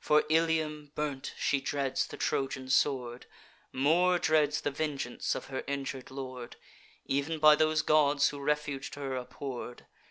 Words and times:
For 0.00 0.24
Ilium 0.30 0.92
burnt, 0.94 1.34
she 1.36 1.60
dreads 1.60 2.06
the 2.06 2.16
Trojan 2.16 2.70
sword; 2.70 3.26
More 3.70 4.18
dreads 4.18 4.62
the 4.62 4.70
vengeance 4.70 5.34
of 5.34 5.48
her 5.48 5.62
injur'd 5.66 6.10
lord; 6.10 6.56
Ev'n 7.06 7.38
by 7.38 7.54
those 7.54 7.82
gods 7.82 8.30
who 8.30 8.38
refug'd 8.38 8.94
her 8.94 9.14
abhorr'd. 9.14 9.84